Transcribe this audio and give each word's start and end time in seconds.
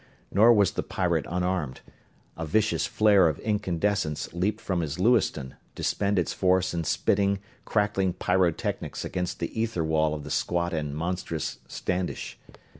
Nor 0.31 0.51
was 0.53 0.71
the 0.71 0.81
pirate 0.81 1.27
unarmed 1.29 1.81
a 2.35 2.43
vicious 2.43 2.87
flare 2.87 3.29
of 3.29 3.37
incandescence 3.37 4.33
leaped 4.33 4.59
from 4.59 4.81
his 4.81 4.97
Lewiston, 4.97 5.53
to 5.75 5.83
spend 5.83 6.17
its 6.17 6.33
force 6.33 6.73
in 6.73 6.85
spitting, 6.85 7.37
crackling 7.65 8.13
pyrotechnics 8.13 9.05
against 9.05 9.37
the 9.37 9.61
ether 9.61 9.83
wall 9.83 10.15
of 10.15 10.23
the 10.23 10.31
squat 10.31 10.73
and 10.73 10.95
monstrous 10.97 11.59
Standish. 11.67 12.39